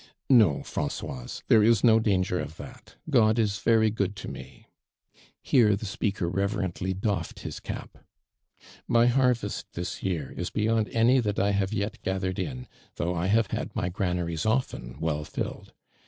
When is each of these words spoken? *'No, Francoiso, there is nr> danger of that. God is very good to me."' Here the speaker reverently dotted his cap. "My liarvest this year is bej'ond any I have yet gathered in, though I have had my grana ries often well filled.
*'No, 0.31 0.63
Francoiso, 0.63 1.43
there 1.47 1.61
is 1.61 1.83
nr> 1.83 1.99
danger 2.01 2.39
of 2.39 2.57
that. 2.57 2.95
God 3.11 3.37
is 3.37 3.59
very 3.59 3.91
good 3.91 4.15
to 4.15 4.27
me."' 4.27 4.65
Here 5.43 5.75
the 5.75 5.85
speaker 5.85 6.27
reverently 6.27 6.95
dotted 6.95 7.41
his 7.41 7.59
cap. 7.59 7.99
"My 8.87 9.05
liarvest 9.05 9.65
this 9.73 10.01
year 10.01 10.33
is 10.35 10.49
bej'ond 10.49 10.89
any 10.91 11.21
I 11.37 11.51
have 11.51 11.71
yet 11.71 12.01
gathered 12.01 12.39
in, 12.39 12.67
though 12.95 13.13
I 13.13 13.27
have 13.27 13.51
had 13.51 13.75
my 13.75 13.89
grana 13.89 14.25
ries 14.25 14.43
often 14.43 14.99
well 14.99 15.23
filled. 15.23 15.71